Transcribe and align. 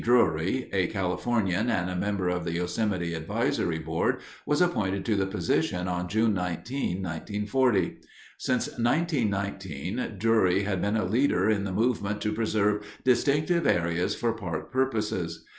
Drury, 0.03 0.67
a 0.73 0.87
Californian 0.87 1.69
and 1.69 1.87
a 1.87 1.95
member 1.95 2.27
of 2.27 2.43
the 2.43 2.53
Yosemite 2.53 3.13
Advisory 3.13 3.77
Board, 3.77 4.17
was 4.47 4.59
appointed 4.59 5.05
to 5.05 5.15
the 5.15 5.27
position 5.27 5.87
on 5.87 6.07
June 6.07 6.33
19, 6.33 7.03
1940. 7.03 7.97
Since 8.39 8.69
1919, 8.79 10.15
Drury 10.17 10.63
had 10.63 10.81
been 10.81 10.97
a 10.97 11.05
leader 11.05 11.51
in 11.51 11.65
the 11.65 11.71
movement 11.71 12.19
to 12.21 12.33
preserve 12.33 12.83
distinctive 13.03 13.67
areas 13.67 14.15
for 14.15 14.33
park 14.33 14.71
purposes. 14.71 15.45